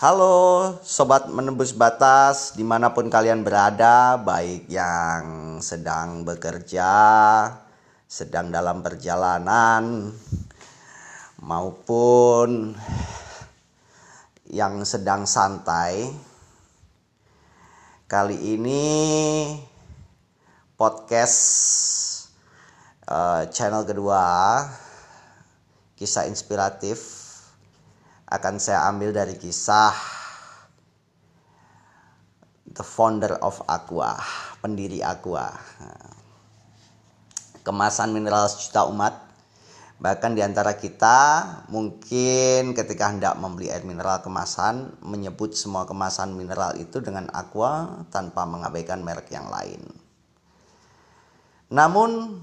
Halo 0.00 0.80
sobat 0.80 1.28
menembus 1.28 1.76
batas 1.76 2.56
di 2.56 2.64
mana 2.64 2.88
pun 2.88 3.12
kalian 3.12 3.44
berada 3.44 4.16
baik 4.16 4.64
yang 4.72 5.60
sedang 5.60 6.24
bekerja, 6.24 6.88
sedang 8.08 8.48
dalam 8.48 8.80
perjalanan 8.80 10.08
maupun 11.44 12.72
yang 14.48 14.88
sedang 14.88 15.28
santai. 15.28 16.08
Kali 18.08 18.56
ini 18.56 18.88
podcast 20.80 21.44
uh, 23.04 23.44
channel 23.52 23.84
kedua 23.84 24.64
kisah 25.92 26.24
inspiratif 26.24 27.29
akan 28.30 28.62
saya 28.62 28.86
ambil 28.86 29.10
dari 29.10 29.34
kisah 29.34 29.90
the 32.70 32.86
founder 32.86 33.34
of 33.42 33.58
Aqua, 33.66 34.14
pendiri 34.62 35.02
Aqua. 35.02 35.50
Kemasan 37.66 38.14
mineral 38.14 38.46
sejuta 38.46 38.86
umat. 38.86 39.14
Bahkan 40.00 40.32
di 40.32 40.40
antara 40.40 40.80
kita 40.80 41.44
mungkin 41.68 42.72
ketika 42.72 43.12
hendak 43.12 43.36
membeli 43.36 43.68
air 43.68 43.84
mineral 43.84 44.24
kemasan 44.24 44.96
menyebut 45.04 45.52
semua 45.52 45.84
kemasan 45.84 46.32
mineral 46.32 46.72
itu 46.80 47.04
dengan 47.04 47.28
Aqua 47.36 48.00
tanpa 48.08 48.48
mengabaikan 48.48 49.04
merek 49.04 49.28
yang 49.28 49.52
lain. 49.52 49.84
Namun 51.68 52.40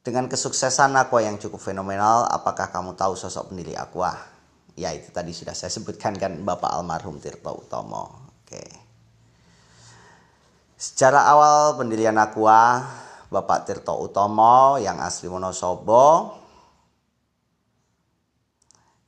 dengan 0.00 0.24
kesuksesan 0.32 0.96
Aqua 0.96 1.20
yang 1.20 1.36
cukup 1.36 1.60
fenomenal, 1.60 2.24
apakah 2.32 2.72
kamu 2.72 2.96
tahu 2.96 3.12
sosok 3.20 3.52
pendiri 3.52 3.76
Aqua? 3.76 4.33
Ya 4.74 4.90
itu 4.90 5.10
tadi 5.14 5.30
sudah 5.30 5.54
saya 5.54 5.70
sebutkan 5.70 6.18
kan 6.18 6.42
Bapak 6.42 6.70
almarhum 6.74 7.22
Tirto 7.22 7.54
Utomo. 7.54 8.30
Oke. 8.42 8.62
Secara 10.74 11.30
awal 11.30 11.78
pendirian 11.78 12.18
Aqua 12.18 12.82
Bapak 13.30 13.66
Tirto 13.66 13.94
Utomo 13.98 14.76
yang 14.82 14.98
asli 15.00 15.30
Wonosobo 15.30 16.42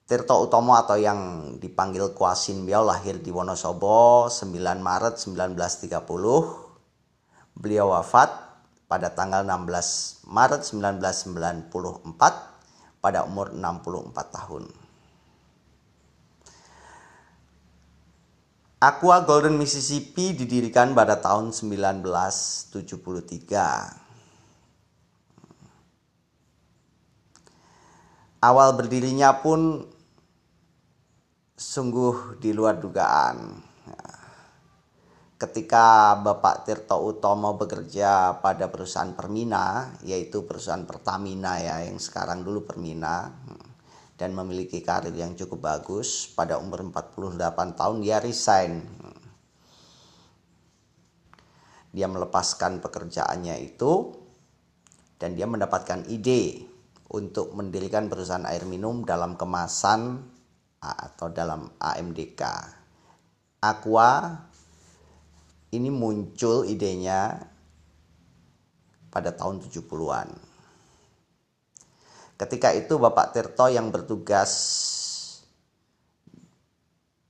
Tirto 0.06 0.38
Utomo 0.38 0.78
atau 0.78 0.94
yang 0.94 1.18
dipanggil 1.58 2.14
Kuasin 2.14 2.62
Biau 2.62 2.86
lahir 2.86 3.18
di 3.18 3.34
Wonosobo 3.34 4.30
9 4.30 4.54
Maret 4.78 5.18
1930. 5.18 5.98
Beliau 7.58 7.90
wafat 7.90 8.30
pada 8.86 9.10
tanggal 9.10 9.42
16 9.42 10.30
Maret 10.30 10.62
1994 10.62 12.06
pada 13.02 13.26
umur 13.26 13.50
64 13.50 14.14
tahun. 14.30 14.85
Aqua 18.76 19.24
Golden 19.24 19.56
Mississippi 19.56 20.36
didirikan 20.36 20.92
pada 20.92 21.16
tahun 21.16 21.48
1973. 21.48 22.76
Awal 28.44 28.68
berdirinya 28.76 29.40
pun 29.40 29.80
sungguh 31.56 32.36
di 32.36 32.52
luar 32.52 32.76
dugaan. 32.76 33.64
Ketika 35.40 36.12
Bapak 36.20 36.68
Tirto 36.68 37.00
Utomo 37.00 37.56
bekerja 37.56 38.44
pada 38.44 38.68
perusahaan 38.68 39.16
Permina, 39.16 39.96
yaitu 40.04 40.44
perusahaan 40.44 40.84
Pertamina 40.84 41.56
ya, 41.64 41.80
yang 41.80 41.96
sekarang 41.96 42.44
dulu 42.44 42.68
Permina, 42.68 43.32
dan 44.16 44.32
memiliki 44.32 44.80
karir 44.80 45.12
yang 45.12 45.36
cukup 45.36 45.60
bagus. 45.60 46.28
Pada 46.32 46.56
umur 46.56 46.80
48 46.88 47.76
tahun 47.76 47.96
dia 48.00 48.18
resign. 48.20 48.80
Dia 51.92 52.08
melepaskan 52.08 52.84
pekerjaannya 52.84 53.56
itu 53.64 54.12
dan 55.16 55.32
dia 55.32 55.48
mendapatkan 55.48 56.04
ide 56.12 56.64
untuk 57.08 57.56
mendirikan 57.56 58.10
perusahaan 58.12 58.44
air 58.44 58.68
minum 58.68 59.04
dalam 59.06 59.40
kemasan 59.40 60.20
atau 60.80 61.32
dalam 61.32 61.72
AMDK. 61.80 62.42
Aqua 63.64 64.44
ini 65.72 65.88
muncul 65.88 66.68
idenya 66.68 67.40
pada 69.08 69.32
tahun 69.32 69.64
70-an. 69.64 70.55
Ketika 72.36 72.76
itu 72.76 73.00
Bapak 73.00 73.32
Tirto 73.32 73.64
yang 73.72 73.88
bertugas 73.88 74.52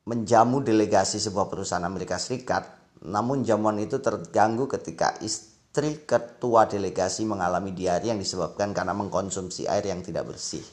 menjamu 0.03 0.63
delegasi 0.63 1.23
sebuah 1.23 1.47
perusahaan 1.47 1.87
Amerika 1.87 2.19
Serikat, 2.19 2.67
namun 3.07 3.47
jamuan 3.47 3.79
itu 3.79 4.03
terganggu 4.03 4.67
ketika 4.67 5.15
istri 5.23 6.03
ketua 6.03 6.67
delegasi 6.67 7.23
mengalami 7.23 7.71
diare 7.71 8.11
yang 8.11 8.19
disebabkan 8.19 8.75
karena 8.75 8.99
mengkonsumsi 8.99 9.71
air 9.71 9.87
yang 9.87 10.03
tidak 10.03 10.27
bersih. 10.27 10.67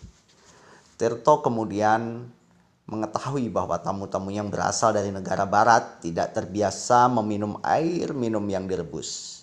Tirto 0.98 1.46
kemudian 1.46 2.26
mengetahui 2.90 3.54
bahwa 3.54 3.78
tamu-tamu 3.78 4.34
yang 4.34 4.50
berasal 4.50 4.98
dari 4.98 5.14
negara 5.14 5.46
barat 5.46 6.02
tidak 6.02 6.34
terbiasa 6.34 7.06
meminum 7.06 7.62
air 7.62 8.18
minum 8.18 8.42
yang 8.50 8.66
direbus, 8.66 9.42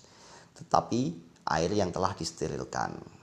tetapi 0.59 1.15
air 1.47 1.71
yang 1.71 1.95
telah 1.95 2.11
disterilkan. 2.11 3.20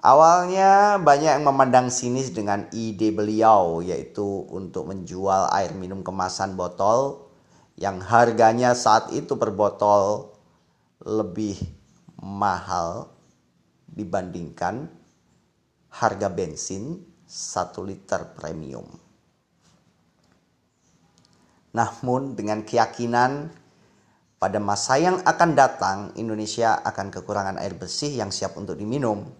Awalnya 0.00 0.96
banyak 0.96 1.28
yang 1.28 1.44
memandang 1.44 1.92
sinis 1.92 2.32
dengan 2.32 2.64
ide 2.72 3.12
beliau 3.12 3.84
yaitu 3.84 4.48
untuk 4.48 4.88
menjual 4.88 5.52
air 5.52 5.76
minum 5.76 6.00
kemasan 6.00 6.56
botol 6.56 7.28
yang 7.76 8.00
harganya 8.00 8.72
saat 8.72 9.12
itu 9.12 9.36
per 9.36 9.52
botol 9.52 10.32
lebih 11.04 11.60
mahal 12.16 13.12
dibandingkan 13.92 14.88
harga 15.92 16.28
bensin 16.32 17.04
1 17.28 17.84
liter 17.84 18.24
premium. 18.40 18.88
Namun 21.76 22.40
dengan 22.40 22.64
keyakinan 22.64 23.52
pada 24.40 24.56
masa 24.64 24.96
yang 24.96 25.20
akan 25.28 25.50
datang 25.52 25.98
Indonesia 26.16 26.80
akan 26.88 27.12
kekurangan 27.12 27.60
air 27.60 27.76
bersih 27.76 28.16
yang 28.16 28.32
siap 28.32 28.56
untuk 28.56 28.80
diminum 28.80 29.39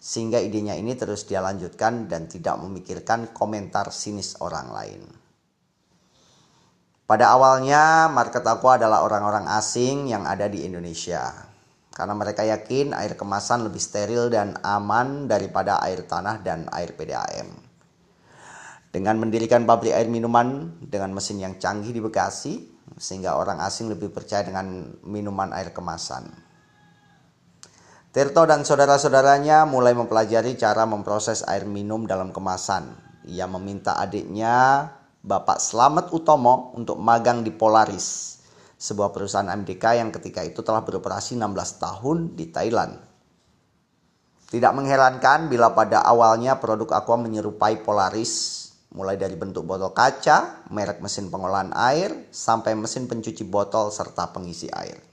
sehingga 0.00 0.40
idenya 0.40 0.80
ini 0.80 0.96
terus 0.96 1.28
dia 1.28 1.44
lanjutkan 1.44 2.08
dan 2.08 2.24
tidak 2.24 2.56
memikirkan 2.56 3.36
komentar 3.36 3.92
sinis 3.92 4.40
orang 4.40 4.72
lain. 4.72 5.04
Pada 7.04 7.36
awalnya 7.36 8.08
market 8.08 8.40
aku 8.40 8.70
adalah 8.70 9.04
orang-orang 9.04 9.44
asing 9.50 10.08
yang 10.08 10.24
ada 10.24 10.48
di 10.48 10.64
Indonesia. 10.64 11.28
Karena 11.90 12.14
mereka 12.16 12.46
yakin 12.46 12.96
air 12.96 13.18
kemasan 13.18 13.66
lebih 13.66 13.82
steril 13.82 14.30
dan 14.30 14.56
aman 14.62 15.28
daripada 15.28 15.82
air 15.84 16.06
tanah 16.06 16.40
dan 16.40 16.70
air 16.72 16.96
PDAM. 16.96 17.50
Dengan 18.94 19.18
mendirikan 19.20 19.66
pabrik 19.66 19.92
air 19.92 20.06
minuman 20.06 20.80
dengan 20.80 21.12
mesin 21.12 21.42
yang 21.42 21.58
canggih 21.58 21.90
di 21.90 21.98
Bekasi, 21.98 22.62
sehingga 22.94 23.36
orang 23.38 23.58
asing 23.58 23.90
lebih 23.90 24.14
percaya 24.14 24.46
dengan 24.46 24.94
minuman 25.02 25.50
air 25.50 25.74
kemasan. 25.74 26.49
Tirto 28.10 28.42
dan 28.42 28.66
saudara-saudaranya 28.66 29.70
mulai 29.70 29.94
mempelajari 29.94 30.58
cara 30.58 30.82
memproses 30.82 31.46
air 31.46 31.62
minum 31.62 32.10
dalam 32.10 32.34
kemasan. 32.34 32.90
Ia 33.30 33.46
meminta 33.46 34.02
adiknya, 34.02 34.90
Bapak 35.22 35.62
Slamet 35.62 36.10
Utomo, 36.10 36.74
untuk 36.74 36.98
magang 36.98 37.46
di 37.46 37.54
Polaris, 37.54 38.42
sebuah 38.74 39.14
perusahaan 39.14 39.46
MDK 39.46 40.02
yang 40.02 40.10
ketika 40.10 40.42
itu 40.42 40.58
telah 40.66 40.82
beroperasi 40.82 41.38
16 41.38 41.54
tahun 41.78 42.34
di 42.34 42.50
Thailand. 42.50 42.98
Tidak 44.50 44.72
mengherankan 44.74 45.46
bila 45.46 45.70
pada 45.70 46.02
awalnya 46.02 46.58
produk 46.58 46.90
Aqua 46.98 47.14
menyerupai 47.14 47.78
Polaris, 47.86 48.58
mulai 48.90 49.14
dari 49.14 49.38
bentuk 49.38 49.62
botol 49.62 49.94
kaca, 49.94 50.66
merek 50.74 50.98
mesin 50.98 51.30
pengolahan 51.30 51.70
air, 51.78 52.26
sampai 52.34 52.74
mesin 52.74 53.06
pencuci 53.06 53.46
botol 53.46 53.94
serta 53.94 54.34
pengisi 54.34 54.66
air. 54.66 55.09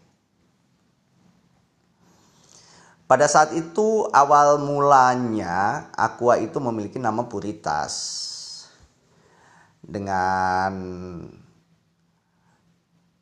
Pada 3.08 3.24
saat 3.24 3.56
itu 3.56 4.04
awal 4.12 4.60
mulanya 4.60 5.88
Aqua 5.96 6.36
itu 6.44 6.60
memiliki 6.60 7.00
nama 7.00 7.24
Puritas 7.24 7.96
dengan 9.80 10.76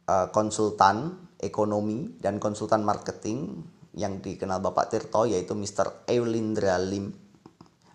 uh, 0.09 0.27
konsultan 0.33 1.29
ekonomi 1.37 2.17
dan 2.17 2.41
konsultan 2.41 2.81
marketing 2.81 3.61
yang 3.93 4.25
dikenal 4.25 4.57
Bapak 4.57 4.89
Tirto 4.89 5.29
yaitu 5.29 5.53
Mr. 5.53 6.09
Eulindra 6.09 6.81
Lim 6.81 7.13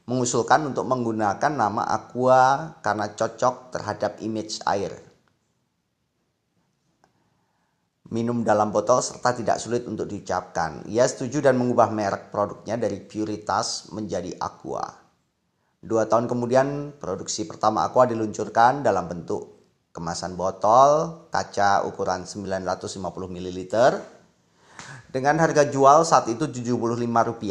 mengusulkan 0.07 0.71
untuk 0.71 0.87
menggunakan 0.87 1.53
nama 1.59 1.91
Aqua 1.91 2.79
karena 2.87 3.11
cocok 3.19 3.75
terhadap 3.75 4.23
image 4.23 4.63
air 4.63 5.10
minum 8.11 8.43
dalam 8.43 8.75
botol 8.75 8.99
serta 8.99 9.35
tidak 9.35 9.63
sulit 9.63 9.87
untuk 9.87 10.11
diucapkan. 10.11 10.83
Ia 10.91 11.07
setuju 11.07 11.47
dan 11.47 11.59
mengubah 11.59 11.95
merek 11.95 12.35
produknya 12.35 12.75
dari 12.75 12.99
Puritas 13.03 13.91
menjadi 13.95 14.35
Aqua. 14.39 14.83
Dua 15.81 16.05
tahun 16.05 16.29
kemudian 16.29 16.99
produksi 17.01 17.49
pertama 17.49 17.87
Aqua 17.87 18.05
diluncurkan 18.05 18.85
dalam 18.85 19.09
bentuk 19.09 19.61
kemasan 19.95 20.37
botol 20.37 21.25
kaca 21.33 21.89
ukuran 21.89 22.29
950 22.29 23.01
ml 23.09 23.59
dengan 25.11 25.35
harga 25.43 25.67
jual 25.67 26.07
saat 26.07 26.31
itu 26.31 26.47
Rp75 26.47 27.43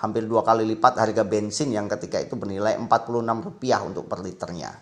hampir 0.00 0.24
dua 0.24 0.40
kali 0.40 0.64
lipat 0.64 0.96
harga 0.96 1.24
bensin 1.28 1.72
yang 1.72 1.88
ketika 1.88 2.20
itu 2.20 2.36
bernilai 2.36 2.76
Rp46 2.80 3.76
untuk 3.84 4.04
per 4.08 4.20
liternya. 4.24 4.72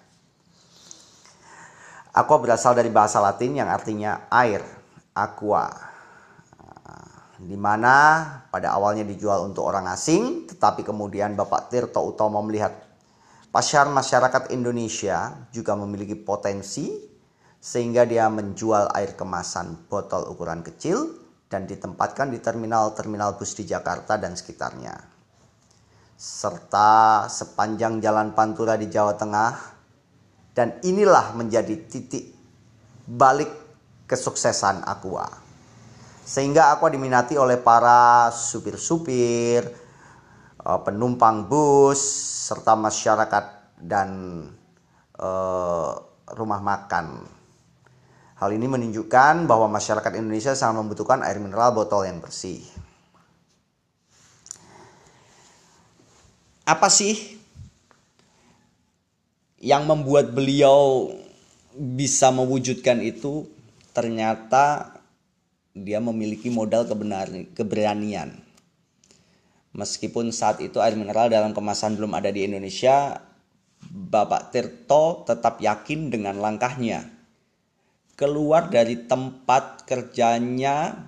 Aqua 2.14 2.38
berasal 2.42 2.74
dari 2.74 2.90
bahasa 2.90 3.22
Latin 3.22 3.62
yang 3.62 3.70
artinya 3.70 4.26
air, 4.30 4.77
aqua. 5.24 5.66
Di 7.38 7.54
mana 7.54 8.26
pada 8.50 8.74
awalnya 8.74 9.06
dijual 9.06 9.46
untuk 9.46 9.62
orang 9.62 9.86
asing, 9.94 10.50
tetapi 10.50 10.82
kemudian 10.82 11.38
Bapak 11.38 11.70
Tirto 11.70 12.02
Utomo 12.02 12.42
melihat 12.42 12.74
pasar 13.54 13.86
masyarakat 13.86 14.50
Indonesia 14.50 15.46
juga 15.54 15.78
memiliki 15.78 16.18
potensi 16.18 16.90
sehingga 17.62 18.02
dia 18.06 18.26
menjual 18.26 18.90
air 18.94 19.14
kemasan 19.14 19.86
botol 19.86 20.26
ukuran 20.30 20.66
kecil 20.66 21.14
dan 21.46 21.66
ditempatkan 21.66 22.30
di 22.30 22.42
terminal-terminal 22.42 23.38
bus 23.38 23.54
di 23.54 23.70
Jakarta 23.70 24.18
dan 24.18 24.34
sekitarnya. 24.34 24.94
Serta 26.18 27.30
sepanjang 27.30 28.02
jalan 28.02 28.34
Pantura 28.34 28.74
di 28.74 28.90
Jawa 28.90 29.14
Tengah 29.14 29.54
dan 30.58 30.82
inilah 30.82 31.38
menjadi 31.38 31.86
titik 31.86 32.34
balik 33.06 33.67
kesuksesan 34.08 34.82
Aqua. 34.88 35.28
Sehingga 36.24 36.72
Aqua 36.72 36.88
diminati 36.88 37.36
oleh 37.36 37.60
para 37.60 38.32
supir-supir, 38.32 39.62
eh, 40.64 40.80
penumpang 40.82 41.44
bus, 41.46 42.00
serta 42.48 42.72
masyarakat 42.72 43.76
dan 43.78 44.08
uh, 45.20 45.92
rumah 46.32 46.58
makan 46.64 47.28
Hal 48.38 48.54
ini 48.54 48.70
menunjukkan 48.70 49.50
bahwa 49.50 49.66
masyarakat 49.66 50.14
Indonesia 50.14 50.54
sangat 50.54 50.86
membutuhkan 50.86 51.26
air 51.26 51.42
mineral 51.42 51.74
botol 51.74 52.06
yang 52.06 52.22
bersih. 52.22 52.62
Apa 56.62 56.86
sih 56.86 57.18
yang 59.58 59.90
membuat 59.90 60.30
beliau 60.30 61.10
bisa 61.74 62.30
mewujudkan 62.30 63.02
itu? 63.02 63.50
Ternyata 63.92 64.96
dia 65.72 65.98
memiliki 66.02 66.50
modal 66.50 66.88
keberanian. 67.54 68.34
Meskipun 69.76 70.32
saat 70.34 70.58
itu 70.64 70.80
air 70.82 70.98
mineral 70.98 71.30
dalam 71.30 71.54
kemasan 71.54 71.94
belum 71.94 72.16
ada 72.16 72.32
di 72.32 72.48
Indonesia, 72.48 73.22
Bapak 73.88 74.50
Tirto 74.50 75.22
tetap 75.22 75.62
yakin 75.62 76.10
dengan 76.10 76.40
langkahnya 76.42 77.18
keluar 78.18 78.66
dari 78.66 79.06
tempat 79.06 79.86
kerjanya 79.86 81.06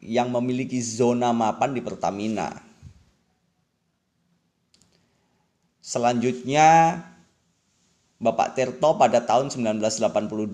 yang 0.00 0.32
memiliki 0.32 0.80
zona 0.80 1.36
mapan 1.36 1.76
di 1.76 1.84
Pertamina. 1.84 2.64
Selanjutnya, 5.84 6.98
Bapak 8.16 8.56
Tirto 8.56 8.96
pada 8.96 9.28
tahun 9.28 9.52
1982 9.52 10.48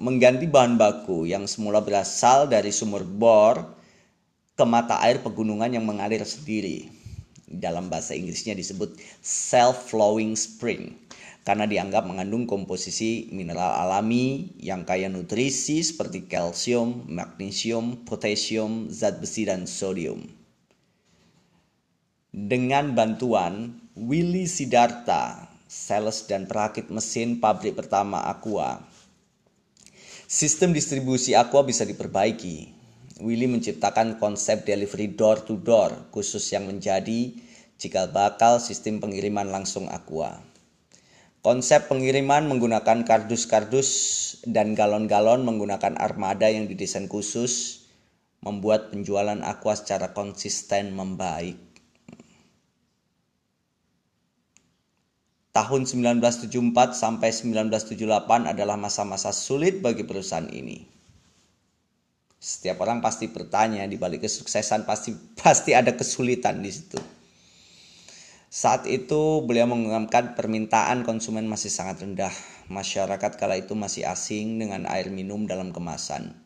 mengganti 0.00 0.48
bahan 0.48 0.80
baku 0.80 1.28
yang 1.28 1.44
semula 1.44 1.84
berasal 1.84 2.48
dari 2.48 2.72
sumur 2.72 3.04
bor 3.04 3.76
ke 4.56 4.64
mata 4.64 4.96
air 5.04 5.20
pegunungan 5.20 5.68
yang 5.68 5.84
mengalir 5.84 6.24
sendiri. 6.24 6.88
Dalam 7.44 7.92
bahasa 7.92 8.16
Inggrisnya 8.16 8.56
disebut 8.56 8.96
self-flowing 9.20 10.32
spring 10.40 10.96
karena 11.44 11.68
dianggap 11.68 12.08
mengandung 12.08 12.48
komposisi 12.48 13.28
mineral 13.28 13.76
alami 13.76 14.48
yang 14.56 14.88
kaya 14.88 15.12
nutrisi 15.12 15.84
seperti 15.84 16.32
kalsium, 16.32 17.04
magnesium, 17.12 18.08
potasium, 18.08 18.88
zat 18.88 19.20
besi, 19.20 19.44
dan 19.44 19.68
sodium. 19.68 20.24
Dengan 22.32 22.96
bantuan 22.96 23.84
Willy 24.00 24.48
Sidarta, 24.48 25.49
sales 25.70 26.26
dan 26.26 26.50
perakit 26.50 26.90
mesin 26.90 27.38
pabrik 27.38 27.78
pertama 27.78 28.26
Aqua, 28.26 28.82
sistem 30.26 30.74
distribusi 30.74 31.38
Aqua 31.38 31.62
bisa 31.62 31.86
diperbaiki. 31.86 32.82
Willy 33.22 33.46
menciptakan 33.46 34.18
konsep 34.18 34.66
delivery 34.66 35.14
door 35.14 35.38
to 35.46 35.54
door 35.62 35.94
khusus 36.10 36.42
yang 36.50 36.66
menjadi 36.66 37.38
cikal 37.78 38.10
bakal 38.10 38.58
sistem 38.58 38.98
pengiriman 38.98 39.46
langsung 39.46 39.86
Aqua. 39.86 40.42
Konsep 41.40 41.86
pengiriman 41.86 42.50
menggunakan 42.50 43.06
kardus-kardus 43.06 43.88
dan 44.50 44.74
galon-galon 44.74 45.46
menggunakan 45.46 45.96
armada 46.02 46.50
yang 46.50 46.66
didesain 46.66 47.06
khusus 47.06 47.86
membuat 48.42 48.90
penjualan 48.90 49.38
aqua 49.46 49.78
secara 49.78 50.10
konsisten 50.16 50.92
membaik. 50.96 51.69
Tahun 55.60 55.84
1974 55.84 56.96
sampai 56.96 57.28
1978 57.36 58.00
adalah 58.48 58.80
masa-masa 58.80 59.28
sulit 59.28 59.84
bagi 59.84 60.08
perusahaan 60.08 60.48
ini. 60.48 60.88
Setiap 62.40 62.80
orang 62.80 63.04
pasti 63.04 63.28
bertanya 63.28 63.84
di 63.84 64.00
balik 64.00 64.24
kesuksesan 64.24 64.88
pasti 64.88 65.12
pasti 65.36 65.76
ada 65.76 65.92
kesulitan 65.92 66.64
di 66.64 66.72
situ. 66.72 66.96
Saat 68.48 68.88
itu 68.88 69.44
beliau 69.44 69.68
mengungkapkan 69.68 70.32
permintaan 70.32 71.04
konsumen 71.04 71.44
masih 71.44 71.68
sangat 71.68 72.00
rendah. 72.00 72.32
Masyarakat 72.72 73.36
kala 73.36 73.60
itu 73.60 73.76
masih 73.76 74.08
asing 74.08 74.56
dengan 74.56 74.88
air 74.88 75.12
minum 75.12 75.44
dalam 75.44 75.76
kemasan. 75.76 76.40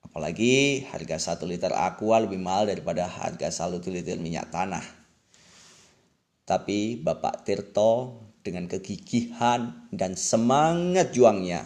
Apalagi 0.00 0.88
harga 0.88 1.36
1 1.36 1.44
liter 1.44 1.76
aqua 1.76 2.24
lebih 2.24 2.40
mahal 2.40 2.64
daripada 2.64 3.04
harga 3.04 3.68
1 3.68 3.76
liter 3.92 4.16
minyak 4.16 4.48
tanah. 4.48 5.03
Tapi 6.44 7.00
Bapak 7.00 7.48
Tirto 7.48 8.20
dengan 8.44 8.68
kegigihan 8.68 9.88
dan 9.88 10.12
semangat 10.12 11.16
juangnya, 11.16 11.64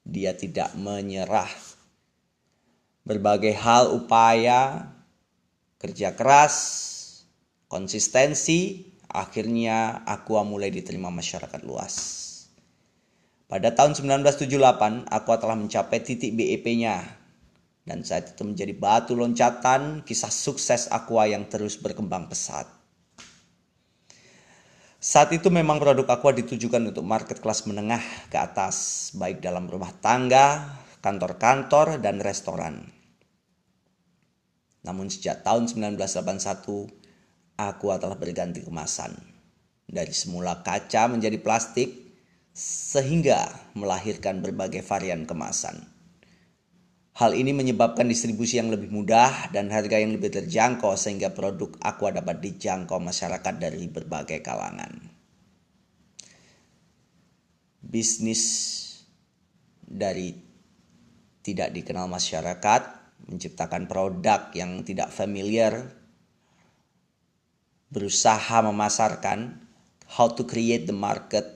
dia 0.00 0.32
tidak 0.32 0.72
menyerah. 0.80 1.52
Berbagai 3.04 3.52
hal 3.52 3.92
upaya, 3.92 4.88
kerja 5.76 6.16
keras, 6.16 6.56
konsistensi, 7.68 8.88
akhirnya 9.12 10.00
Aqua 10.08 10.40
mulai 10.40 10.72
diterima 10.72 11.12
masyarakat 11.12 11.60
luas. 11.68 12.24
Pada 13.44 13.76
tahun 13.76 13.92
1978, 13.92 15.04
Aqua 15.12 15.36
telah 15.36 15.56
mencapai 15.60 16.00
titik 16.00 16.32
BEP-nya 16.32 17.24
dan 17.84 18.00
saat 18.00 18.32
itu 18.32 18.42
menjadi 18.48 18.72
batu 18.72 19.12
loncatan 19.12 20.00
kisah 20.08 20.32
sukses 20.32 20.88
Aqua 20.88 21.28
yang 21.28 21.44
terus 21.44 21.76
berkembang 21.76 22.32
pesat. 22.32 22.83
Saat 25.04 25.36
itu 25.36 25.52
memang 25.52 25.76
produk 25.76 26.16
Aqua 26.16 26.32
ditujukan 26.32 26.80
untuk 26.80 27.04
market 27.04 27.36
kelas 27.36 27.68
menengah 27.68 28.00
ke 28.32 28.40
atas, 28.40 29.12
baik 29.12 29.44
dalam 29.44 29.68
rumah 29.68 29.92
tangga, 30.00 30.80
kantor-kantor, 31.04 32.00
dan 32.00 32.24
restoran. 32.24 32.88
Namun 34.80 35.12
sejak 35.12 35.44
tahun 35.44 35.68
1981, 35.68 36.88
aqua 37.60 38.00
telah 38.00 38.16
berganti 38.16 38.64
kemasan. 38.64 39.12
Dari 39.84 40.16
semula 40.16 40.64
kaca 40.64 41.12
menjadi 41.12 41.36
plastik, 41.36 41.92
sehingga 42.56 43.44
melahirkan 43.76 44.40
berbagai 44.40 44.80
varian 44.88 45.28
kemasan. 45.28 45.84
Hal 47.14 47.30
ini 47.38 47.54
menyebabkan 47.54 48.10
distribusi 48.10 48.58
yang 48.58 48.74
lebih 48.74 48.90
mudah 48.90 49.54
dan 49.54 49.70
harga 49.70 50.02
yang 50.02 50.18
lebih 50.18 50.34
terjangkau 50.34 50.98
sehingga 50.98 51.30
produk 51.30 51.70
aqua 51.78 52.10
dapat 52.10 52.42
dijangkau 52.42 52.98
masyarakat 52.98 53.54
dari 53.54 53.86
berbagai 53.86 54.42
kalangan. 54.42 54.98
Bisnis 57.78 58.42
dari 59.86 60.34
tidak 61.46 61.70
dikenal 61.70 62.10
masyarakat 62.10 62.82
menciptakan 63.30 63.86
produk 63.86 64.50
yang 64.50 64.82
tidak 64.82 65.14
familiar 65.14 65.86
berusaha 67.94 68.58
memasarkan 68.58 69.62
how 70.18 70.34
to 70.34 70.42
create 70.42 70.90
the 70.90 70.96
market 70.96 71.46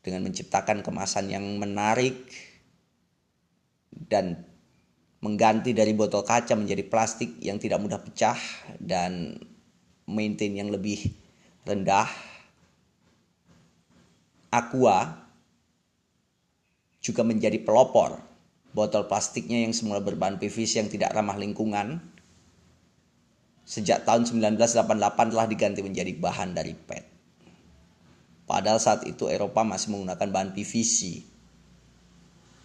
dengan 0.00 0.24
menciptakan 0.24 0.80
kemasan 0.80 1.28
yang 1.28 1.44
menarik 1.60 2.16
dan 3.92 4.48
mengganti 5.22 5.70
dari 5.70 5.94
botol 5.94 6.26
kaca 6.26 6.58
menjadi 6.58 6.82
plastik 6.88 7.38
yang 7.38 7.60
tidak 7.62 7.78
mudah 7.78 8.02
pecah 8.02 8.36
dan 8.82 9.38
maintain 10.08 10.52
yang 10.56 10.72
lebih 10.72 11.12
rendah. 11.62 12.10
Aqua 14.52 15.22
juga 17.00 17.24
menjadi 17.24 17.56
pelopor 17.64 18.20
botol 18.72 19.08
plastiknya 19.08 19.64
yang 19.64 19.72
semula 19.72 20.00
berbahan 20.00 20.36
PVC 20.36 20.80
yang 20.84 20.90
tidak 20.92 21.12
ramah 21.12 21.36
lingkungan 21.40 22.00
sejak 23.62 24.04
tahun 24.04 24.26
1988 24.28 25.32
telah 25.32 25.46
diganti 25.48 25.80
menjadi 25.80 26.12
bahan 26.18 26.52
dari 26.52 26.76
PET. 26.76 27.04
Padahal 28.44 28.82
saat 28.82 29.06
itu 29.08 29.32
Eropa 29.32 29.64
masih 29.64 29.96
menggunakan 29.96 30.28
bahan 30.28 30.50
PVC. 30.52 31.24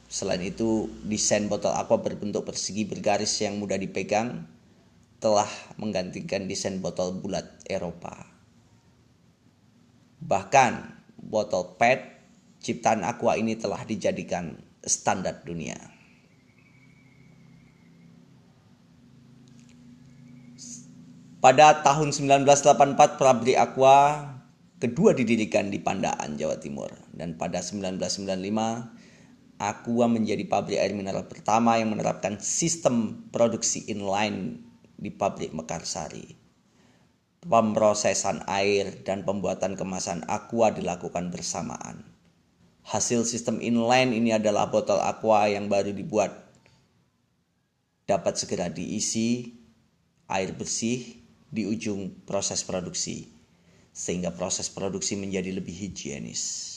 Selain 0.08 0.40
itu, 0.40 0.88
desain 1.04 1.52
botol 1.52 1.76
aqua 1.76 2.00
berbentuk 2.00 2.48
persegi 2.48 2.88
bergaris 2.88 3.44
yang 3.44 3.60
mudah 3.60 3.76
dipegang 3.76 4.48
telah 5.20 5.50
menggantikan 5.76 6.48
desain 6.48 6.80
botol 6.80 7.20
bulat 7.20 7.60
Eropa. 7.68 8.24
Bahkan, 10.24 10.74
botol 11.28 11.76
PET 11.76 12.00
ciptaan 12.64 13.04
aqua 13.04 13.36
ini 13.36 13.60
telah 13.60 13.84
dijadikan 13.84 14.56
standar 14.80 15.44
dunia. 15.44 15.76
Pada 21.38 21.86
tahun 21.86 22.12
1984 22.18 23.22
pabrik 23.22 23.62
Aqua 23.62 24.26
kedua 24.82 25.14
didirikan 25.14 25.70
di 25.70 25.78
Pandaan, 25.78 26.34
Jawa 26.34 26.58
Timur. 26.58 26.90
Dan 27.14 27.38
pada 27.38 27.62
1995 27.62 28.97
Aqua 29.58 30.06
menjadi 30.06 30.46
pabrik 30.46 30.78
air 30.78 30.94
mineral 30.94 31.26
pertama 31.26 31.82
yang 31.82 31.90
menerapkan 31.90 32.38
sistem 32.38 33.26
produksi 33.34 33.90
inline 33.90 34.62
di 34.94 35.10
pabrik 35.10 35.50
Mekarsari. 35.50 36.38
Pemrosesan 37.42 38.46
air 38.46 39.02
dan 39.02 39.26
pembuatan 39.26 39.74
kemasan 39.74 40.22
Aqua 40.30 40.70
dilakukan 40.70 41.34
bersamaan. 41.34 42.06
Hasil 42.86 43.26
sistem 43.26 43.58
inline 43.58 44.14
ini 44.14 44.38
adalah 44.38 44.70
botol 44.70 45.02
Aqua 45.02 45.50
yang 45.50 45.66
baru 45.74 45.90
dibuat. 45.90 46.38
Dapat 48.06 48.38
segera 48.38 48.70
diisi 48.70 49.58
air 50.30 50.54
bersih 50.54 51.18
di 51.50 51.66
ujung 51.66 52.14
proses 52.30 52.62
produksi, 52.62 53.26
sehingga 53.90 54.30
proses 54.38 54.70
produksi 54.70 55.18
menjadi 55.18 55.50
lebih 55.50 55.74
higienis. 55.74 56.77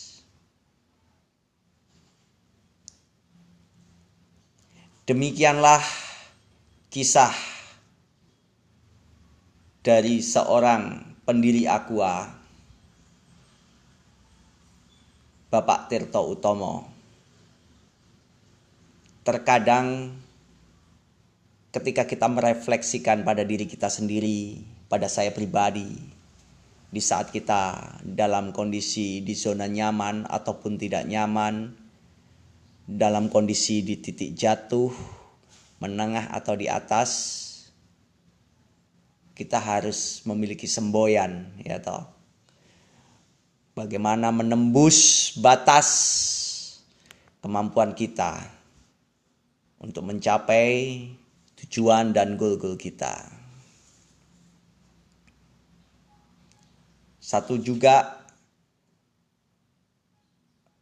Demikianlah 5.08 5.80
kisah 6.92 7.32
dari 9.80 10.20
seorang 10.20 11.16
pendiri 11.24 11.64
Aqua, 11.64 12.28
Bapak 15.48 15.88
Tirto 15.88 16.20
Utomo. 16.28 16.84
Terkadang 19.24 20.12
ketika 21.72 22.04
kita 22.04 22.28
merefleksikan 22.28 23.24
pada 23.24 23.40
diri 23.40 23.64
kita 23.64 23.88
sendiri, 23.88 24.60
pada 24.90 25.08
saya 25.08 25.32
pribadi, 25.32 25.96
di 26.90 27.00
saat 27.00 27.32
kita 27.32 27.96
dalam 28.02 28.50
kondisi 28.50 29.22
di 29.22 29.32
zona 29.38 29.64
nyaman 29.64 30.26
ataupun 30.26 30.76
tidak 30.76 31.06
nyaman, 31.06 31.79
dalam 32.90 33.30
kondisi 33.30 33.86
di 33.86 34.02
titik 34.02 34.34
jatuh, 34.34 34.90
menengah 35.78 36.34
atau 36.34 36.58
di 36.58 36.66
atas, 36.66 37.10
kita 39.38 39.62
harus 39.62 40.26
memiliki 40.26 40.66
semboyan, 40.66 41.46
ya 41.62 41.78
toh. 41.78 42.02
Bagaimana 43.78 44.34
menembus 44.34 45.30
batas 45.38 45.88
kemampuan 47.38 47.94
kita 47.94 48.42
untuk 49.80 50.04
mencapai 50.04 51.08
tujuan 51.64 52.12
dan 52.12 52.36
goal-goal 52.36 52.76
kita. 52.76 53.40
Satu 57.16 57.56
juga 57.56 58.19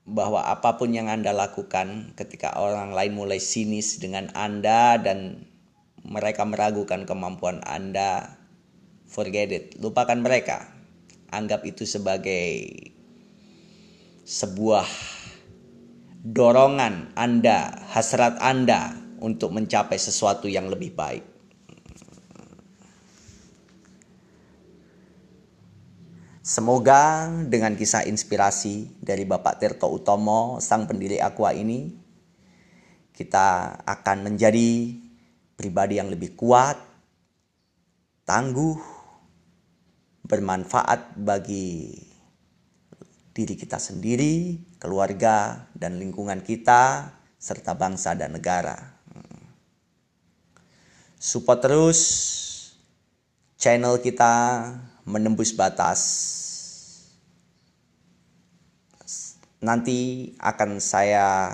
bahwa 0.08 0.40
apa 0.48 0.80
pun 0.80 0.96
yang 0.96 1.12
Anda 1.12 1.36
lakukan 1.36 2.16
ketika 2.16 2.56
orang 2.56 2.96
lain 2.96 3.12
mulai 3.12 3.36
sinis 3.36 4.00
dengan 4.00 4.32
Anda 4.32 4.96
dan 4.96 5.44
mereka 6.00 6.48
meragukan 6.48 7.04
kemampuan 7.04 7.60
Anda, 7.68 8.40
forget 9.04 9.52
it, 9.52 9.76
lupakan 9.76 10.16
mereka. 10.16 10.72
Anggap 11.28 11.68
itu 11.68 11.84
sebagai 11.84 12.72
sebuah 14.24 14.88
dorongan 16.24 17.12
Anda, 17.12 17.84
hasrat 17.92 18.40
Anda 18.40 18.96
untuk 19.20 19.52
mencapai 19.52 20.00
sesuatu 20.00 20.48
yang 20.48 20.72
lebih 20.72 20.96
baik. 20.96 21.37
Semoga 26.48 27.28
dengan 27.44 27.76
kisah 27.76 28.08
inspirasi 28.08 29.04
dari 29.04 29.28
Bapak 29.28 29.60
Tirto 29.60 29.84
Utomo, 29.92 30.64
sang 30.64 30.88
pendiri 30.88 31.20
Aqua 31.20 31.52
ini, 31.52 31.92
kita 33.12 33.76
akan 33.84 34.32
menjadi 34.32 34.96
pribadi 35.60 36.00
yang 36.00 36.08
lebih 36.08 36.32
kuat, 36.40 36.80
tangguh, 38.24 38.80
bermanfaat 40.24 41.20
bagi 41.20 42.00
diri 43.36 43.52
kita 43.52 43.76
sendiri, 43.76 44.56
keluarga, 44.80 45.68
dan 45.76 46.00
lingkungan 46.00 46.40
kita, 46.40 47.12
serta 47.36 47.76
bangsa 47.76 48.16
dan 48.16 48.32
negara. 48.32 48.96
Support 51.20 51.60
terus 51.60 52.00
channel 53.58 53.98
kita 53.98 54.64
menembus 55.02 55.50
batas. 55.50 56.00
Nanti 59.58 60.30
akan 60.38 60.78
saya 60.78 61.50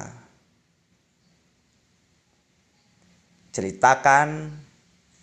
ceritakan 3.57 4.53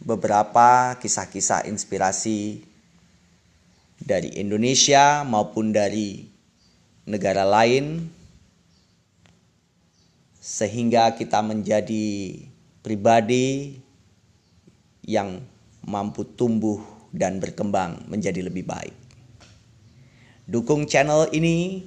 beberapa 0.02 0.98
kisah-kisah 0.98 1.70
inspirasi 1.70 2.66
dari 4.02 4.34
Indonesia 4.42 5.22
maupun 5.22 5.70
dari 5.70 6.26
negara 7.06 7.46
lain 7.46 8.10
sehingga 10.42 11.14
kita 11.14 11.46
menjadi 11.46 12.42
pribadi 12.82 13.78
yang 15.06 15.46
mampu 15.86 16.24
tumbuh 16.24 16.80
dan 17.12 17.44
berkembang 17.44 18.08
menjadi 18.08 18.46
lebih 18.46 18.64
baik. 18.64 18.96
Dukung 20.48 20.88
channel 20.88 21.28
ini 21.32 21.86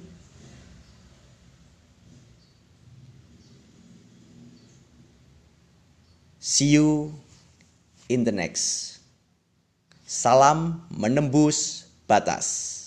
See 6.45 6.77
you 6.77 7.09
in 8.05 8.21
the 8.21 8.29
next. 8.29 9.01
Salam 10.05 10.85
menembus 10.93 11.89
batas. 12.05 12.84